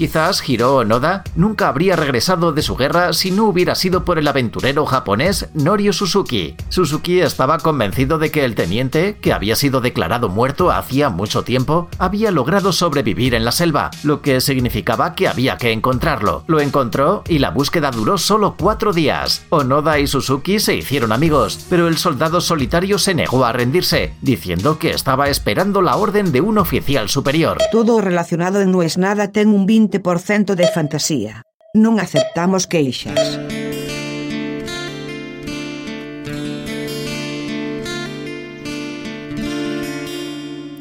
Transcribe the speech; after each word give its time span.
Quizás 0.00 0.48
Hiro 0.48 0.76
Onoda 0.76 1.24
nunca 1.36 1.68
habría 1.68 1.94
regresado 1.94 2.52
de 2.52 2.62
su 2.62 2.74
guerra 2.74 3.12
si 3.12 3.30
no 3.30 3.44
hubiera 3.44 3.74
sido 3.74 4.02
por 4.02 4.18
el 4.18 4.28
aventurero 4.28 4.86
japonés 4.86 5.50
Norio 5.52 5.92
Suzuki. 5.92 6.56
Suzuki 6.70 7.20
estaba 7.20 7.58
convencido 7.58 8.16
de 8.16 8.30
que 8.30 8.46
el 8.46 8.54
teniente, 8.54 9.18
que 9.20 9.34
había 9.34 9.56
sido 9.56 9.82
declarado 9.82 10.30
muerto 10.30 10.70
hacía 10.70 11.10
mucho 11.10 11.42
tiempo, 11.42 11.90
había 11.98 12.30
logrado 12.30 12.72
sobrevivir 12.72 13.34
en 13.34 13.44
la 13.44 13.52
selva, 13.52 13.90
lo 14.02 14.22
que 14.22 14.40
significaba 14.40 15.14
que 15.14 15.28
había 15.28 15.58
que 15.58 15.70
encontrarlo. 15.70 16.44
Lo 16.46 16.60
encontró 16.60 17.22
y 17.28 17.38
la 17.38 17.50
búsqueda 17.50 17.90
duró 17.90 18.16
solo 18.16 18.54
cuatro 18.58 18.94
días. 18.94 19.44
Onoda 19.50 19.98
y 19.98 20.06
Suzuki 20.06 20.60
se 20.60 20.76
hicieron 20.76 21.12
amigos, 21.12 21.66
pero 21.68 21.88
el 21.88 21.98
soldado 21.98 22.40
solitario 22.40 22.98
se 22.98 23.12
negó 23.12 23.44
a 23.44 23.52
rendirse, 23.52 24.14
diciendo 24.22 24.78
que 24.78 24.92
estaba 24.92 25.28
esperando 25.28 25.82
la 25.82 25.96
orden 25.96 26.32
de 26.32 26.40
un 26.40 26.56
oficial 26.56 27.10
superior. 27.10 27.58
Todo 27.70 28.00
relacionado 28.00 28.64
No 28.64 28.82
es 28.82 28.96
nada 28.96 29.30
ten 29.30 29.48
un 29.48 29.66
20% 29.90 30.54
de 30.54 30.66
fantasía. 30.68 31.42
Non 31.74 31.98
aceptamos 31.98 32.66
queixas. 32.70 33.38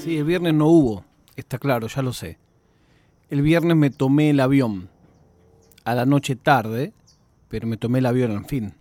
Sí, 0.01 0.17
el 0.17 0.25
viernes 0.25 0.53
no 0.53 0.69
hubo, 0.69 1.05
está 1.35 1.57
claro, 1.57 1.87
ya 1.87 2.01
lo 2.01 2.13
sé. 2.13 2.37
El 3.29 3.41
viernes 3.41 3.77
me 3.77 3.89
tomé 3.89 4.31
el 4.31 4.39
avión. 4.39 4.89
A 5.85 5.95
la 5.95 6.05
noche 6.05 6.35
tarde, 6.35 6.93
pero 7.49 7.65
me 7.65 7.77
tomé 7.77 7.99
el 7.99 8.05
avión 8.05 8.31
al 8.31 8.45
fin. 8.45 8.73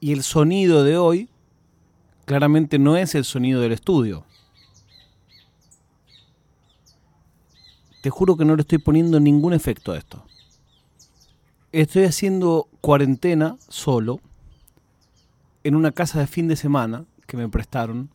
Y 0.00 0.12
el 0.12 0.22
sonido 0.22 0.84
de 0.84 0.96
hoy 0.96 1.28
claramente 2.24 2.78
no 2.78 2.96
es 2.96 3.14
el 3.14 3.24
sonido 3.24 3.60
del 3.60 3.72
estudio. 3.72 4.24
Te 8.00 8.10
juro 8.10 8.36
que 8.36 8.44
no 8.44 8.56
le 8.56 8.62
estoy 8.62 8.78
poniendo 8.78 9.20
ningún 9.20 9.52
efecto 9.52 9.92
a 9.92 9.98
esto. 9.98 10.24
Estoy 11.72 12.04
haciendo 12.04 12.68
cuarentena 12.80 13.56
solo 13.68 14.20
en 15.62 15.74
una 15.74 15.92
casa 15.92 16.18
de 16.18 16.26
fin 16.26 16.48
de 16.48 16.56
semana 16.56 17.04
que 17.26 17.36
me 17.36 17.48
prestaron 17.48 18.10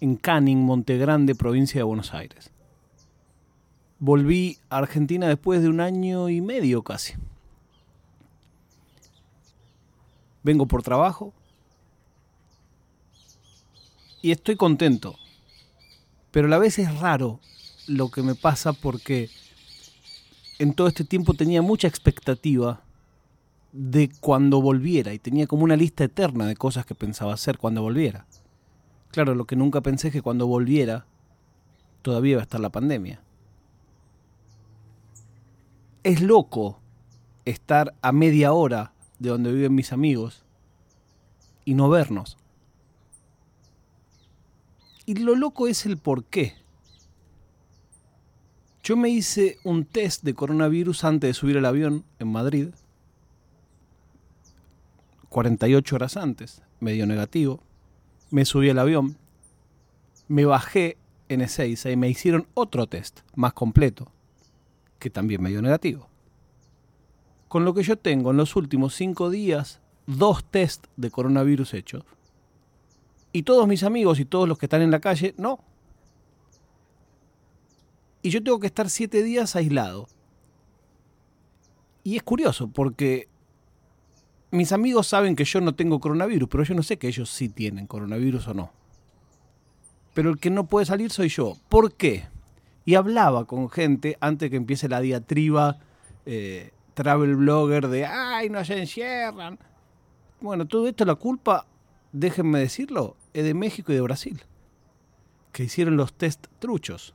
en 0.00 0.16
Canning, 0.16 0.58
Montegrande, 0.58 1.34
provincia 1.34 1.80
de 1.80 1.84
Buenos 1.84 2.14
Aires. 2.14 2.50
Volví 3.98 4.58
a 4.70 4.78
Argentina 4.78 5.26
después 5.26 5.60
de 5.60 5.68
un 5.68 5.80
año 5.80 6.28
y 6.28 6.40
medio 6.40 6.82
casi. 6.82 7.14
Vengo 10.44 10.66
por 10.66 10.84
trabajo 10.84 11.34
y 14.22 14.30
estoy 14.30 14.54
contento. 14.56 15.16
Pero 16.30 16.46
a 16.46 16.50
la 16.50 16.58
vez 16.58 16.78
es 16.78 17.00
raro 17.00 17.40
lo 17.88 18.10
que 18.10 18.22
me 18.22 18.34
pasa 18.34 18.72
porque 18.72 19.30
en 20.58 20.74
todo 20.74 20.88
este 20.88 21.04
tiempo 21.04 21.34
tenía 21.34 21.62
mucha 21.62 21.88
expectativa 21.88 22.82
de 23.72 24.10
cuando 24.20 24.60
volviera 24.60 25.12
y 25.12 25.18
tenía 25.18 25.46
como 25.46 25.64
una 25.64 25.76
lista 25.76 26.04
eterna 26.04 26.46
de 26.46 26.56
cosas 26.56 26.86
que 26.86 26.94
pensaba 26.94 27.34
hacer 27.34 27.58
cuando 27.58 27.82
volviera. 27.82 28.26
Claro, 29.10 29.34
lo 29.34 29.46
que 29.46 29.56
nunca 29.56 29.80
pensé 29.80 30.08
es 30.08 30.12
que 30.12 30.22
cuando 30.22 30.46
volviera 30.46 31.06
todavía 32.02 32.32
iba 32.32 32.40
a 32.40 32.44
estar 32.44 32.60
la 32.60 32.70
pandemia. 32.70 33.20
Es 36.02 36.22
loco 36.22 36.80
estar 37.44 37.94
a 38.02 38.12
media 38.12 38.52
hora 38.52 38.92
de 39.18 39.30
donde 39.30 39.52
viven 39.52 39.74
mis 39.74 39.92
amigos 39.92 40.44
y 41.64 41.74
no 41.74 41.88
vernos. 41.88 42.36
Y 45.06 45.14
lo 45.14 45.34
loco 45.34 45.68
es 45.68 45.86
el 45.86 45.96
por 45.96 46.24
qué. 46.24 46.54
Yo 48.88 48.96
me 48.96 49.10
hice 49.10 49.58
un 49.64 49.84
test 49.84 50.22
de 50.22 50.32
coronavirus 50.32 51.04
antes 51.04 51.28
de 51.28 51.34
subir 51.34 51.58
al 51.58 51.66
avión 51.66 52.06
en 52.18 52.28
Madrid. 52.28 52.68
48 55.28 55.94
horas 55.94 56.16
antes, 56.16 56.62
medio 56.80 57.06
negativo. 57.06 57.60
Me 58.30 58.46
subí 58.46 58.70
al 58.70 58.78
avión. 58.78 59.18
Me 60.26 60.46
bajé 60.46 60.96
en 61.28 61.42
Ezeiza 61.42 61.90
y 61.90 61.96
me 61.96 62.08
hicieron 62.08 62.46
otro 62.54 62.86
test 62.86 63.20
más 63.34 63.52
completo, 63.52 64.10
que 64.98 65.10
también 65.10 65.42
medio 65.42 65.60
negativo. 65.60 66.08
Con 67.48 67.66
lo 67.66 67.74
que 67.74 67.82
yo 67.82 67.98
tengo 67.98 68.30
en 68.30 68.38
los 68.38 68.56
últimos 68.56 68.94
cinco 68.94 69.28
días, 69.28 69.82
dos 70.06 70.42
test 70.44 70.86
de 70.96 71.10
coronavirus 71.10 71.74
hechos. 71.74 72.04
Y 73.34 73.42
todos 73.42 73.68
mis 73.68 73.82
amigos 73.82 74.18
y 74.18 74.24
todos 74.24 74.48
los 74.48 74.56
que 74.56 74.64
están 74.64 74.80
en 74.80 74.90
la 74.90 75.00
calle, 75.00 75.34
no, 75.36 75.60
y 78.28 78.30
yo 78.30 78.42
tengo 78.42 78.60
que 78.60 78.66
estar 78.66 78.90
siete 78.90 79.22
días 79.22 79.56
aislado. 79.56 80.06
Y 82.04 82.16
es 82.16 82.22
curioso 82.22 82.68
porque 82.68 83.26
mis 84.50 84.70
amigos 84.70 85.06
saben 85.06 85.34
que 85.34 85.46
yo 85.46 85.62
no 85.62 85.74
tengo 85.74 85.98
coronavirus, 85.98 86.46
pero 86.50 86.62
yo 86.62 86.74
no 86.74 86.82
sé 86.82 86.98
que 86.98 87.08
ellos 87.08 87.30
sí 87.30 87.48
tienen 87.48 87.86
coronavirus 87.86 88.48
o 88.48 88.54
no. 88.54 88.70
Pero 90.12 90.28
el 90.28 90.38
que 90.38 90.50
no 90.50 90.66
puede 90.66 90.84
salir 90.84 91.10
soy 91.10 91.30
yo. 91.30 91.56
¿Por 91.70 91.94
qué? 91.94 92.26
Y 92.84 92.96
hablaba 92.96 93.46
con 93.46 93.70
gente 93.70 94.18
antes 94.20 94.50
que 94.50 94.56
empiece 94.56 94.90
la 94.90 95.00
diatriba 95.00 95.78
eh, 96.26 96.72
travel 96.92 97.34
blogger 97.34 97.88
de 97.88 98.04
¡ay, 98.04 98.50
no 98.50 98.62
se 98.62 98.78
encierran! 98.78 99.58
Bueno, 100.42 100.66
todo 100.66 100.86
esto 100.86 101.06
la 101.06 101.14
culpa, 101.14 101.64
déjenme 102.12 102.58
decirlo, 102.58 103.16
es 103.32 103.44
de 103.44 103.54
México 103.54 103.90
y 103.90 103.94
de 103.94 104.02
Brasil, 104.02 104.42
que 105.50 105.64
hicieron 105.64 105.96
los 105.96 106.12
test 106.12 106.46
truchos 106.58 107.14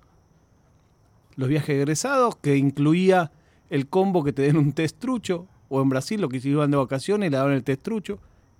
los 1.35 1.49
viajes 1.49 1.75
egresados, 1.75 2.35
que 2.37 2.57
incluía 2.57 3.31
el 3.69 3.87
combo 3.87 4.23
que 4.23 4.33
te 4.33 4.43
den 4.43 4.57
un 4.57 4.73
test 4.73 4.99
trucho, 4.99 5.47
o 5.69 5.81
en 5.81 5.89
Brasil 5.89 6.21
lo 6.21 6.29
que 6.29 6.37
iban 6.37 6.71
de 6.71 6.77
vacaciones 6.77 7.27
y 7.27 7.29
le 7.31 7.37
daban 7.37 7.53
el 7.53 7.63
test 7.63 7.81
trucho, 7.81 8.19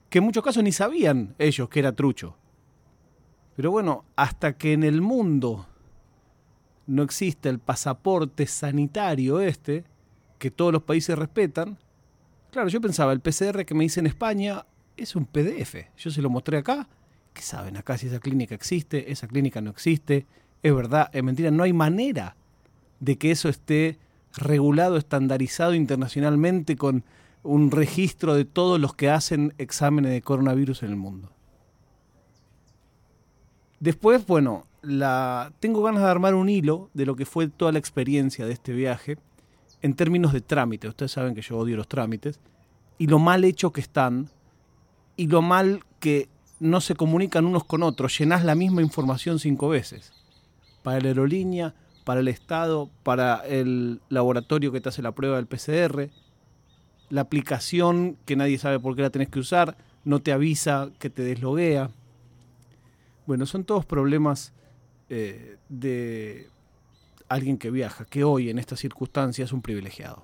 que 0.09 0.19
en 0.19 0.25
muchos 0.25 0.43
casos 0.43 0.63
ni 0.63 0.71
sabían 0.71 1.35
ellos 1.37 1.69
que 1.69 1.79
era 1.79 1.91
trucho. 1.91 2.35
Pero 3.55 3.71
bueno, 3.71 4.05
hasta 4.15 4.57
que 4.57 4.73
en 4.73 4.83
el 4.83 5.01
mundo 5.01 5.67
no 6.87 7.03
existe 7.03 7.49
el 7.49 7.59
pasaporte 7.59 8.47
sanitario 8.47 9.39
este, 9.39 9.83
que 10.39 10.51
todos 10.51 10.73
los 10.73 10.83
países 10.83 11.17
respetan, 11.17 11.77
claro, 12.51 12.69
yo 12.69 12.81
pensaba, 12.81 13.13
el 13.13 13.21
PCR 13.21 13.65
que 13.65 13.73
me 13.73 13.85
hice 13.85 13.99
en 13.99 14.07
España 14.07 14.65
es 14.97 15.15
un 15.15 15.25
PDF. 15.25 15.75
Yo 15.97 16.11
se 16.11 16.21
lo 16.21 16.29
mostré 16.29 16.57
acá. 16.57 16.87
¿Qué 17.33 17.41
saben 17.41 17.77
acá 17.77 17.97
si 17.97 18.07
esa 18.07 18.19
clínica 18.19 18.53
existe? 18.53 19.11
Esa 19.11 19.27
clínica 19.27 19.61
no 19.61 19.71
existe. 19.71 20.27
Es 20.61 20.73
verdad, 20.73 21.09
es 21.13 21.23
mentira. 21.23 21.49
No 21.51 21.63
hay 21.63 21.73
manera 21.73 22.35
de 23.03 23.17
que 23.17 23.31
eso 23.31 23.49
esté 23.49 23.99
regulado, 24.37 24.95
estandarizado 24.95 25.73
internacionalmente 25.73 26.77
con 26.77 27.03
un 27.43 27.69
registro 27.69 28.33
de 28.33 28.45
todos 28.45 28.79
los 28.79 28.95
que 28.95 29.09
hacen 29.09 29.53
exámenes 29.57 30.11
de 30.11 30.21
coronavirus 30.21 30.83
en 30.83 30.89
el 30.91 30.95
mundo. 30.95 31.29
Después, 33.81 34.25
bueno, 34.25 34.65
la, 34.81 35.51
tengo 35.59 35.83
ganas 35.83 36.03
de 36.03 36.09
armar 36.09 36.33
un 36.33 36.47
hilo 36.47 36.89
de 36.93 37.05
lo 37.05 37.17
que 37.17 37.25
fue 37.25 37.49
toda 37.49 37.73
la 37.73 37.79
experiencia 37.79 38.45
de 38.45 38.53
este 38.53 38.71
viaje 38.71 39.17
en 39.81 39.95
términos 39.95 40.31
de 40.31 40.39
trámite. 40.39 40.87
Ustedes 40.87 41.11
saben 41.11 41.35
que 41.35 41.41
yo 41.41 41.57
odio 41.57 41.75
los 41.75 41.89
trámites. 41.89 42.39
Y 42.97 43.07
lo 43.07 43.19
mal 43.19 43.43
hecho 43.43 43.73
que 43.73 43.81
están 43.81 44.29
y 45.17 45.27
lo 45.27 45.41
mal 45.41 45.83
que 45.99 46.29
no 46.61 46.79
se 46.79 46.95
comunican 46.95 47.45
unos 47.45 47.65
con 47.65 47.83
otros. 47.83 48.17
Llenás 48.17 48.45
la 48.45 48.55
misma 48.55 48.81
información 48.81 49.39
cinco 49.39 49.67
veces. 49.67 50.13
Para 50.83 51.01
la 51.01 51.09
aerolínea, 51.09 51.75
para 52.03 52.19
el 52.19 52.27
Estado, 52.27 52.89
para 53.03 53.37
el 53.47 54.01
laboratorio 54.09 54.71
que 54.71 54.81
te 54.81 54.89
hace 54.89 55.01
la 55.01 55.13
prueba 55.13 55.37
del 55.37 55.47
PCR, 55.47 56.09
la 57.09 57.21
aplicación 57.21 58.17
que 58.25 58.35
nadie 58.35 58.57
sabe 58.57 58.79
por 58.79 58.95
qué 58.95 59.01
la 59.01 59.09
tenés 59.09 59.29
que 59.29 59.39
usar, 59.39 59.77
no 60.03 60.19
te 60.19 60.31
avisa 60.31 60.89
que 60.99 61.09
te 61.09 61.23
desloguea. 61.23 61.89
Bueno, 63.25 63.45
son 63.45 63.63
todos 63.63 63.85
problemas 63.85 64.53
eh, 65.09 65.57
de 65.69 66.49
alguien 67.29 67.57
que 67.57 67.71
viaja, 67.71 68.05
que 68.05 68.23
hoy 68.23 68.49
en 68.49 68.59
estas 68.59 68.79
circunstancias 68.79 69.49
es 69.49 69.53
un 69.53 69.61
privilegiado. 69.61 70.23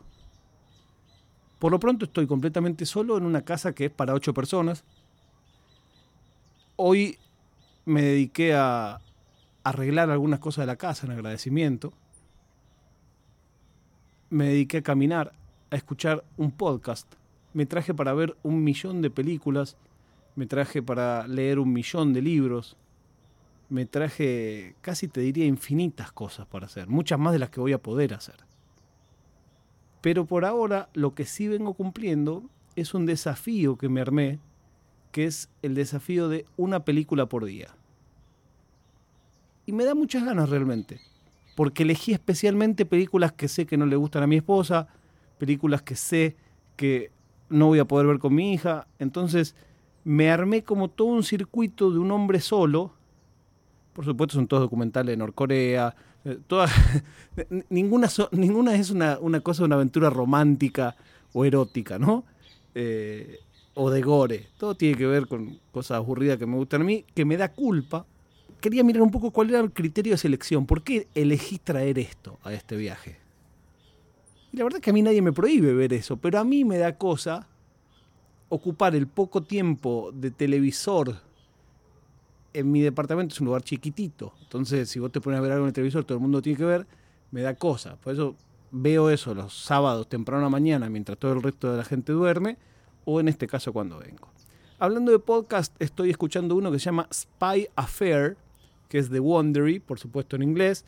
Por 1.59 1.71
lo 1.71 1.79
pronto 1.79 2.05
estoy 2.05 2.25
completamente 2.25 2.85
solo 2.85 3.17
en 3.17 3.25
una 3.25 3.41
casa 3.43 3.73
que 3.73 3.85
es 3.85 3.91
para 3.91 4.13
ocho 4.13 4.33
personas. 4.33 4.83
Hoy 6.77 7.17
me 7.85 8.01
dediqué 8.01 8.53
a, 8.53 9.01
arreglar 9.63 10.09
algunas 10.09 10.39
cosas 10.39 10.63
de 10.63 10.67
la 10.67 10.75
casa 10.75 11.05
en 11.05 11.13
agradecimiento. 11.13 11.93
Me 14.29 14.45
dediqué 14.45 14.77
a 14.77 14.83
caminar, 14.83 15.33
a 15.71 15.75
escuchar 15.75 16.23
un 16.37 16.51
podcast. 16.51 17.11
Me 17.53 17.65
traje 17.65 17.93
para 17.93 18.13
ver 18.13 18.35
un 18.43 18.63
millón 18.63 19.01
de 19.01 19.09
películas. 19.09 19.77
Me 20.35 20.45
traje 20.45 20.81
para 20.81 21.27
leer 21.27 21.59
un 21.59 21.73
millón 21.73 22.13
de 22.13 22.21
libros. 22.21 22.77
Me 23.69 23.85
traje, 23.85 24.75
casi 24.81 25.07
te 25.07 25.21
diría, 25.21 25.45
infinitas 25.45 26.11
cosas 26.11 26.47
para 26.47 26.67
hacer. 26.67 26.87
Muchas 26.87 27.19
más 27.19 27.33
de 27.33 27.39
las 27.39 27.49
que 27.49 27.59
voy 27.59 27.73
a 27.73 27.81
poder 27.81 28.13
hacer. 28.13 28.35
Pero 30.01 30.25
por 30.25 30.45
ahora 30.45 30.89
lo 30.93 31.13
que 31.13 31.25
sí 31.25 31.47
vengo 31.47 31.73
cumpliendo 31.73 32.43
es 32.75 32.93
un 32.93 33.05
desafío 33.05 33.77
que 33.77 33.89
me 33.89 34.01
armé, 34.01 34.39
que 35.11 35.25
es 35.25 35.49
el 35.61 35.75
desafío 35.75 36.29
de 36.29 36.45
una 36.55 36.85
película 36.85 37.25
por 37.27 37.45
día. 37.45 37.75
Y 39.69 39.71
me 39.71 39.85
da 39.85 39.93
muchas 39.93 40.25
ganas 40.25 40.49
realmente. 40.49 40.99
porque 41.55 41.83
elegí 41.83 42.11
especialmente 42.11 42.87
películas 42.87 43.33
que 43.33 43.47
sé 43.47 43.67
que 43.67 43.77
no 43.77 43.85
le 43.85 43.97
gustan 43.97 44.23
a 44.23 44.27
mi 44.27 44.37
esposa, 44.37 44.87
películas 45.37 45.83
que 45.83 45.95
sé 45.95 46.37
que 46.75 47.11
no 47.49 47.67
voy 47.67 47.77
a 47.77 47.85
poder 47.85 48.07
ver 48.07 48.17
con 48.17 48.33
mi 48.33 48.51
hija. 48.53 48.87
Entonces 48.97 49.55
me 50.03 50.31
armé 50.31 50.63
como 50.63 50.87
todo 50.87 51.09
un 51.09 51.21
circuito 51.21 51.91
de 51.91 51.99
un 51.99 52.09
hombre 52.09 52.39
solo. 52.39 52.93
Por 53.93 54.05
supuesto 54.05 54.33
son 54.37 54.47
todos 54.47 54.63
documentales 54.63 55.13
de 55.13 55.17
Norcorea. 55.17 55.95
eh, 56.25 56.39
ninguna, 57.69 58.09
ninguna 58.31 58.73
es 58.73 58.89
una, 58.89 59.19
una 59.19 59.41
cosa, 59.41 59.65
una 59.65 59.75
aventura 59.75 60.09
romántica 60.09 60.95
o 61.33 61.45
erótica, 61.45 61.99
¿no? 61.99 62.23
Eh, 62.73 63.37
o 63.75 63.91
de 63.91 64.01
gore. 64.01 64.47
Todo 64.57 64.73
tiene 64.73 64.97
que 64.97 65.05
ver 65.05 65.27
con 65.27 65.59
cosas 65.71 65.97
aburridas 65.97 66.39
que 66.39 66.47
me 66.47 66.55
gustan 66.55 66.81
a 66.81 66.85
mí, 66.85 67.05
que 67.13 67.23
me 67.23 67.37
da 67.37 67.51
culpa. 67.53 68.07
Quería 68.61 68.83
mirar 68.83 69.03
un 69.03 69.11
poco 69.11 69.31
cuál 69.31 69.49
era 69.49 69.59
el 69.59 69.71
criterio 69.71 70.13
de 70.13 70.17
selección. 70.17 70.65
¿Por 70.65 70.83
qué 70.83 71.07
elegí 71.15 71.59
traer 71.59 71.97
esto 71.99 72.39
a 72.43 72.53
este 72.53 72.75
viaje? 72.75 73.17
Y 74.51 74.57
la 74.57 74.63
verdad 74.63 74.79
es 74.79 74.83
que 74.83 74.89
a 74.89 74.93
mí 74.93 75.01
nadie 75.01 75.21
me 75.21 75.31
prohíbe 75.31 75.73
ver 75.73 75.93
eso, 75.93 76.17
pero 76.17 76.39
a 76.39 76.43
mí 76.43 76.65
me 76.65 76.77
da 76.77 76.97
cosa 76.97 77.47
ocupar 78.49 78.95
el 78.95 79.07
poco 79.07 79.43
tiempo 79.43 80.11
de 80.13 80.31
televisor 80.31 81.15
en 82.53 82.71
mi 82.71 82.81
departamento, 82.81 83.33
es 83.33 83.41
un 83.41 83.45
lugar 83.45 83.61
chiquitito. 83.61 84.33
Entonces, 84.41 84.89
si 84.89 84.99
vos 84.99 85.11
te 85.11 85.21
pones 85.21 85.37
a 85.37 85.41
ver 85.41 85.51
algo 85.51 85.65
en 85.65 85.67
el 85.67 85.73
televisor, 85.73 86.03
todo 86.03 86.17
el 86.17 86.21
mundo 86.21 86.41
tiene 86.41 86.57
que 86.57 86.65
ver, 86.65 86.87
me 87.31 87.41
da 87.41 87.53
cosa. 87.55 87.95
Por 87.97 88.13
eso 88.13 88.35
veo 88.71 89.09
eso 89.09 89.33
los 89.33 89.53
sábados 89.53 90.07
temprano 90.09 90.41
a 90.41 90.45
la 90.45 90.49
mañana, 90.49 90.89
mientras 90.89 91.17
todo 91.17 91.33
el 91.33 91.43
resto 91.43 91.71
de 91.71 91.77
la 91.77 91.83
gente 91.83 92.11
duerme, 92.11 92.57
o 93.05 93.19
en 93.19 93.27
este 93.27 93.47
caso 93.47 93.71
cuando 93.71 93.99
vengo. 93.99 94.29
Hablando 94.79 95.11
de 95.11 95.19
podcast, 95.19 95.75
estoy 95.79 96.09
escuchando 96.09 96.55
uno 96.55 96.71
que 96.71 96.79
se 96.79 96.85
llama 96.85 97.07
Spy 97.13 97.67
Affair, 97.75 98.37
que 98.89 98.97
es 98.97 99.09
de 99.09 99.19
Wondery, 99.19 99.79
por 99.79 99.99
supuesto 99.99 100.35
en 100.35 100.43
inglés, 100.43 100.83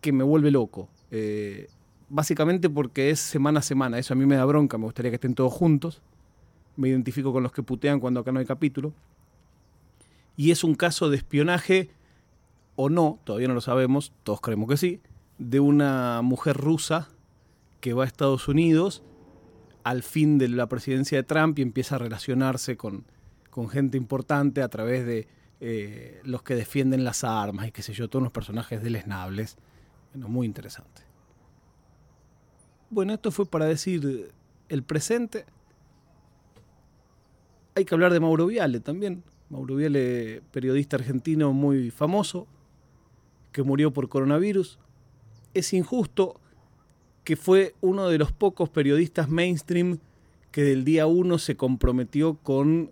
que 0.00 0.12
me 0.12 0.24
vuelve 0.24 0.50
loco. 0.50 0.88
Eh, 1.10 1.68
básicamente 2.08 2.70
porque 2.70 3.10
es 3.10 3.20
semana 3.20 3.58
a 3.60 3.62
semana. 3.62 3.98
Eso 3.98 4.14
a 4.14 4.16
mí 4.16 4.24
me 4.24 4.36
da 4.36 4.44
bronca, 4.44 4.78
me 4.78 4.84
gustaría 4.84 5.10
que 5.10 5.16
estén 5.16 5.34
todos 5.34 5.52
juntos. 5.52 6.00
Me 6.76 6.88
identifico 6.88 7.32
con 7.32 7.42
los 7.42 7.52
que 7.52 7.62
putean 7.62 8.00
cuando 8.00 8.20
acá 8.20 8.32
no 8.32 8.38
hay 8.38 8.46
capítulo. 8.46 8.94
Y 10.36 10.50
es 10.50 10.64
un 10.64 10.74
caso 10.74 11.10
de 11.10 11.16
espionaje 11.18 11.90
o 12.76 12.88
no, 12.88 13.18
todavía 13.24 13.48
no 13.48 13.54
lo 13.54 13.60
sabemos, 13.60 14.12
todos 14.22 14.40
creemos 14.40 14.68
que 14.68 14.76
sí, 14.78 15.00
de 15.38 15.60
una 15.60 16.22
mujer 16.22 16.56
rusa 16.56 17.10
que 17.80 17.92
va 17.92 18.04
a 18.04 18.06
Estados 18.06 18.48
Unidos 18.48 19.02
al 19.84 20.02
fin 20.02 20.38
de 20.38 20.48
la 20.48 20.68
presidencia 20.68 21.18
de 21.18 21.24
Trump 21.24 21.58
y 21.58 21.62
empieza 21.62 21.96
a 21.96 21.98
relacionarse 21.98 22.76
con, 22.76 23.04
con 23.50 23.68
gente 23.68 23.98
importante 23.98 24.62
a 24.62 24.68
través 24.68 25.04
de 25.04 25.26
eh, 25.64 26.20
los 26.24 26.42
que 26.42 26.56
defienden 26.56 27.04
las 27.04 27.22
armas 27.22 27.68
y 27.68 27.70
qué 27.70 27.82
sé 27.82 27.92
yo, 27.92 28.10
todos 28.10 28.22
unos 28.22 28.32
personajes 28.32 28.82
deleznables. 28.82 29.56
Bueno, 30.12 30.28
muy 30.28 30.44
interesante. 30.44 31.02
Bueno, 32.90 33.14
esto 33.14 33.30
fue 33.30 33.46
para 33.46 33.66
decir 33.66 34.32
el 34.68 34.82
presente. 34.82 35.46
Hay 37.76 37.84
que 37.84 37.94
hablar 37.94 38.12
de 38.12 38.18
Mauro 38.18 38.46
Viale 38.46 38.80
también. 38.80 39.22
Mauro 39.50 39.76
Viale, 39.76 40.42
periodista 40.50 40.96
argentino 40.96 41.52
muy 41.52 41.92
famoso, 41.92 42.48
que 43.52 43.62
murió 43.62 43.92
por 43.92 44.08
coronavirus. 44.08 44.80
Es 45.54 45.72
injusto 45.72 46.40
que 47.22 47.36
fue 47.36 47.76
uno 47.80 48.08
de 48.08 48.18
los 48.18 48.32
pocos 48.32 48.68
periodistas 48.68 49.28
mainstream 49.28 50.00
que 50.50 50.64
del 50.64 50.84
día 50.84 51.06
uno 51.06 51.38
se 51.38 51.56
comprometió 51.56 52.34
con 52.34 52.90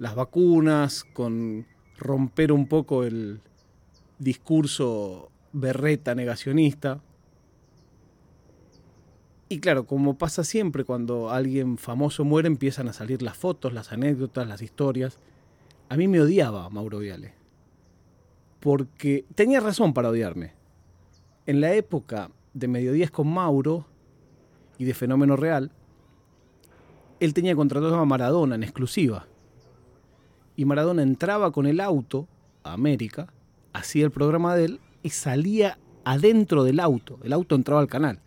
las 0.00 0.16
vacunas, 0.16 1.04
con 1.04 1.64
romper 1.98 2.52
un 2.52 2.66
poco 2.66 3.04
el 3.04 3.40
discurso 4.18 5.30
berreta 5.52 6.14
negacionista. 6.14 7.00
Y 9.48 9.60
claro, 9.60 9.86
como 9.86 10.16
pasa 10.16 10.44
siempre 10.44 10.84
cuando 10.84 11.30
alguien 11.30 11.76
famoso 11.76 12.24
muere, 12.24 12.48
empiezan 12.48 12.88
a 12.88 12.92
salir 12.92 13.22
las 13.22 13.36
fotos, 13.36 13.72
las 13.72 13.92
anécdotas, 13.92 14.48
las 14.48 14.62
historias. 14.62 15.18
A 15.88 15.96
mí 15.96 16.08
me 16.08 16.20
odiaba 16.20 16.70
Mauro 16.70 16.98
Viale. 17.00 17.34
Porque 18.60 19.26
tenía 19.34 19.60
razón 19.60 19.92
para 19.92 20.08
odiarme. 20.08 20.52
En 21.44 21.60
la 21.60 21.74
época 21.74 22.30
de 22.54 22.68
Mediodías 22.68 23.10
con 23.10 23.28
Mauro 23.28 23.86
y 24.78 24.84
de 24.84 24.94
Fenómeno 24.94 25.36
Real, 25.36 25.70
él 27.20 27.34
tenía 27.34 27.54
contratado 27.54 27.96
a 27.96 28.04
Maradona 28.04 28.54
en 28.54 28.62
exclusiva. 28.62 29.26
Y 30.62 30.64
Maradona 30.64 31.02
entraba 31.02 31.50
con 31.50 31.66
el 31.66 31.80
auto 31.80 32.28
a 32.62 32.74
América, 32.74 33.26
hacía 33.72 34.04
el 34.04 34.12
programa 34.12 34.54
de 34.54 34.66
él 34.66 34.80
y 35.02 35.10
salía 35.10 35.76
adentro 36.04 36.62
del 36.62 36.78
auto. 36.78 37.18
El 37.24 37.32
auto 37.32 37.56
entraba 37.56 37.80
al 37.80 37.88
canal. 37.88 38.20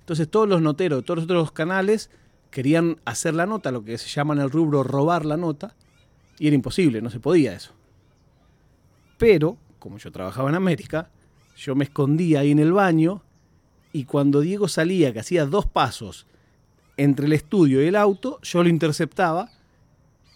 Entonces 0.00 0.28
todos 0.28 0.46
los 0.46 0.60
noteros 0.60 1.02
todos 1.02 1.16
los 1.16 1.24
otros 1.24 1.50
canales 1.50 2.10
querían 2.50 2.98
hacer 3.06 3.32
la 3.32 3.46
nota, 3.46 3.72
lo 3.72 3.84
que 3.84 3.96
se 3.96 4.06
llama 4.10 4.34
en 4.34 4.40
el 4.40 4.50
rubro 4.50 4.82
robar 4.82 5.24
la 5.24 5.38
nota, 5.38 5.76
y 6.38 6.48
era 6.48 6.56
imposible, 6.56 7.00
no 7.00 7.08
se 7.08 7.20
podía 7.20 7.54
eso. 7.54 7.72
Pero, 9.16 9.56
como 9.78 9.96
yo 9.96 10.12
trabajaba 10.12 10.50
en 10.50 10.56
América, 10.56 11.08
yo 11.56 11.74
me 11.74 11.84
escondía 11.84 12.40
ahí 12.40 12.50
en 12.50 12.58
el 12.58 12.74
baño 12.74 13.22
y 13.94 14.04
cuando 14.04 14.42
Diego 14.42 14.68
salía, 14.68 15.14
que 15.14 15.20
hacía 15.20 15.46
dos 15.46 15.64
pasos 15.64 16.26
entre 16.98 17.24
el 17.24 17.32
estudio 17.32 17.82
y 17.82 17.86
el 17.86 17.96
auto, 17.96 18.40
yo 18.42 18.62
lo 18.62 18.68
interceptaba 18.68 19.52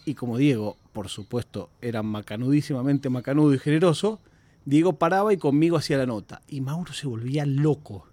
y 0.05 0.15
como 0.15 0.37
Diego, 0.37 0.77
por 0.91 1.09
supuesto, 1.09 1.69
era 1.81 2.03
macanudísimamente 2.03 3.09
macanudo 3.09 3.53
y 3.53 3.59
generoso, 3.59 4.19
Diego 4.65 4.93
paraba 4.93 5.33
y 5.33 5.37
conmigo 5.37 5.77
hacía 5.77 5.97
la 5.97 6.05
nota. 6.05 6.41
Y 6.47 6.61
Mauro 6.61 6.93
se 6.93 7.07
volvía 7.07 7.45
loco. 7.45 8.07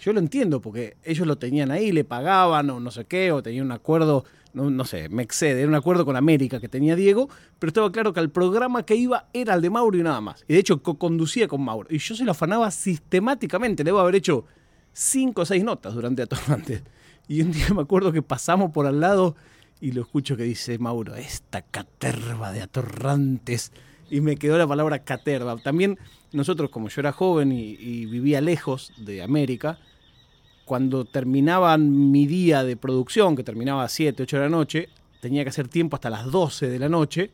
Yo 0.00 0.12
lo 0.12 0.18
entiendo, 0.20 0.60
porque 0.60 0.96
ellos 1.02 1.26
lo 1.26 1.38
tenían 1.38 1.70
ahí, 1.70 1.92
le 1.92 2.04
pagaban 2.04 2.68
o 2.70 2.80
no 2.80 2.90
sé 2.90 3.06
qué, 3.06 3.32
o 3.32 3.42
tenían 3.42 3.66
un 3.66 3.72
acuerdo, 3.72 4.24
no, 4.52 4.68
no 4.68 4.84
sé, 4.84 5.08
me 5.08 5.22
excede, 5.22 5.60
era 5.60 5.68
un 5.68 5.74
acuerdo 5.74 6.04
con 6.04 6.16
América 6.16 6.60
que 6.60 6.68
tenía 6.68 6.94
Diego, 6.94 7.28
pero 7.58 7.68
estaba 7.68 7.90
claro 7.90 8.12
que 8.12 8.20
el 8.20 8.30
programa 8.30 8.84
que 8.84 8.96
iba 8.96 9.28
era 9.32 9.54
el 9.54 9.62
de 9.62 9.70
Mauro 9.70 9.96
y 9.96 10.02
nada 10.02 10.20
más. 10.20 10.44
Y 10.46 10.52
de 10.52 10.58
hecho 10.58 10.82
co-conducía 10.82 11.48
con 11.48 11.62
Mauro. 11.62 11.88
Y 11.90 11.98
yo 11.98 12.14
se 12.14 12.24
lo 12.24 12.32
afanaba 12.32 12.70
sistemáticamente, 12.70 13.82
debo 13.82 14.00
haber 14.00 14.16
hecho 14.16 14.44
cinco 14.92 15.42
o 15.42 15.46
seis 15.46 15.64
notas 15.64 15.94
durante 15.94 16.22
Atorrantes. 16.22 16.82
Y 17.26 17.40
un 17.40 17.52
día 17.52 17.68
me 17.74 17.80
acuerdo 17.80 18.12
que 18.12 18.20
pasamos 18.20 18.70
por 18.72 18.84
al 18.84 19.00
lado 19.00 19.34
y 19.80 19.92
lo 19.92 20.02
escucho 20.02 20.36
que 20.36 20.44
dice 20.44 20.78
Mauro, 20.78 21.14
esta 21.14 21.62
caterva 21.62 22.52
de 22.52 22.62
atorrantes. 22.62 23.72
Y 24.10 24.20
me 24.20 24.36
quedó 24.36 24.58
la 24.58 24.66
palabra 24.66 25.00
caterva. 25.00 25.56
También 25.56 25.98
nosotros, 26.32 26.70
como 26.70 26.88
yo 26.88 27.00
era 27.00 27.12
joven 27.12 27.52
y, 27.52 28.06
vivía 28.06 28.40
lejos 28.40 28.92
de 28.96 29.22
América, 29.22 29.78
cuando 30.64 31.04
terminaba 31.04 31.76
mi 31.76 32.26
día 32.26 32.64
de 32.64 32.76
producción, 32.76 33.36
que 33.36 33.44
terminaba 33.44 33.84
a 33.84 33.88
7, 33.88 34.22
8 34.22 34.36
de 34.36 34.42
la 34.42 34.48
noche, 34.48 34.88
tenía 35.20 35.42
que 35.42 35.50
hacer 35.50 35.68
tiempo 35.68 35.96
hasta 35.96 36.10
las 36.10 36.30
12 36.30 36.68
de 36.68 36.78
la 36.78 36.88
noche. 36.88 37.30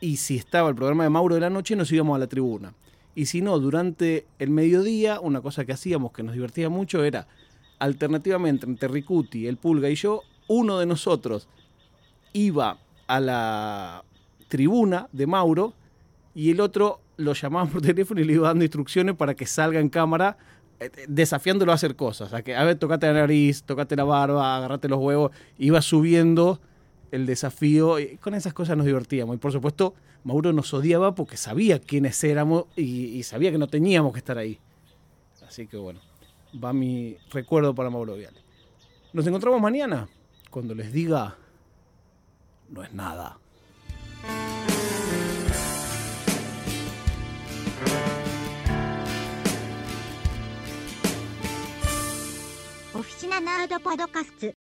Y 0.00 0.16
si 0.16 0.36
estaba 0.36 0.68
el 0.68 0.74
programa 0.74 1.04
de 1.04 1.10
Mauro 1.10 1.34
de 1.34 1.40
la 1.40 1.50
noche, 1.50 1.76
nos 1.76 1.92
íbamos 1.92 2.16
a 2.16 2.18
la 2.18 2.26
tribuna. 2.26 2.74
Y 3.14 3.26
si 3.26 3.40
no, 3.40 3.58
durante 3.58 4.26
el 4.38 4.50
mediodía, 4.50 5.20
una 5.20 5.40
cosa 5.40 5.64
que 5.64 5.72
hacíamos 5.72 6.12
que 6.12 6.22
nos 6.22 6.34
divertía 6.34 6.68
mucho 6.68 7.04
era, 7.04 7.28
alternativamente 7.78 8.64
entre 8.66 8.88
Ricuti, 8.88 9.46
el 9.46 9.56
Pulga 9.56 9.90
y 9.90 9.94
yo, 9.96 10.22
uno 10.52 10.78
de 10.78 10.86
nosotros 10.86 11.48
iba 12.32 12.78
a 13.06 13.20
la 13.20 14.04
tribuna 14.48 15.08
de 15.12 15.26
Mauro 15.26 15.74
y 16.34 16.50
el 16.50 16.60
otro 16.60 17.00
lo 17.16 17.32
llamaba 17.32 17.66
por 17.70 17.82
teléfono 17.90 18.20
y 18.20 18.24
le 18.24 18.34
iba 18.34 18.48
dando 18.48 18.64
instrucciones 18.64 19.16
para 19.16 19.34
que 19.34 19.46
salga 19.46 19.80
en 19.80 19.88
cámara 19.88 20.36
eh, 20.78 20.90
desafiándolo 21.08 21.72
a 21.72 21.76
hacer 21.76 21.96
cosas. 21.96 22.32
A, 22.34 22.42
que, 22.42 22.54
a 22.54 22.64
ver, 22.64 22.78
tocate 22.78 23.06
la 23.06 23.14
nariz, 23.14 23.62
tocate 23.62 23.96
la 23.96 24.04
barba, 24.04 24.56
agarrate 24.56 24.88
los 24.88 24.98
huevos. 24.98 25.32
Iba 25.58 25.80
subiendo 25.80 26.60
el 27.10 27.26
desafío 27.26 27.98
y 27.98 28.16
con 28.18 28.34
esas 28.34 28.52
cosas 28.52 28.76
nos 28.76 28.86
divertíamos. 28.86 29.36
Y 29.36 29.38
por 29.38 29.52
supuesto, 29.52 29.94
Mauro 30.24 30.52
nos 30.52 30.72
odiaba 30.74 31.14
porque 31.14 31.36
sabía 31.36 31.78
quiénes 31.78 32.22
éramos 32.24 32.66
y, 32.76 33.22
sabía 33.22 33.50
que 33.50 33.58
no 33.58 33.68
teníamos 33.68 34.12
que 34.12 34.18
estar 34.18 34.38
ahí. 34.38 34.58
Así 35.46 35.66
que 35.66 35.76
bueno, 35.76 36.00
va 36.62 36.72
mi 36.72 37.16
recuerdo 37.30 37.74
para 37.74 37.90
Mauro 37.90 38.14
Viale. 38.14 38.40
Nos 39.12 39.26
encontramos 39.26 39.60
mañana 39.60 40.08
cuando 40.52 40.74
les 40.74 40.92
diga, 40.92 41.34
no 42.68 42.82
es 42.84 42.92
nada. 42.92 43.38
Oficina 52.92 53.40
Nerd 53.40 53.82
Podcast. 53.82 54.61